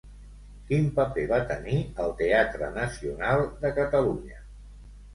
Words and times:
Quin 0.71 0.87
paper 0.95 1.25
va 1.33 1.39
tenir 1.51 1.77
al 2.05 2.15
Teatre 2.23 2.73
Nacional 2.81 3.49
de 3.63 3.75
Catalunya? 3.81 4.47